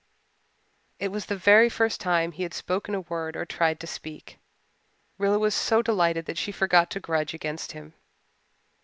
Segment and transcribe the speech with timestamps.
[0.97, 4.39] It was the very first time he had spoken a word or tried to speak.
[5.19, 7.93] Rilla was so delighted that she forgot her grudge against him.